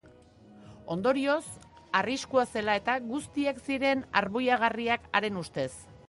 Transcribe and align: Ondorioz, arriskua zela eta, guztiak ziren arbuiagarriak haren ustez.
Ondorioz, 0.93 1.43
arriskua 1.99 2.45
zela 2.55 2.77
eta, 2.81 2.95
guztiak 3.11 3.61
ziren 3.67 4.01
arbuiagarriak 4.23 5.05
haren 5.21 5.37
ustez. 5.43 5.69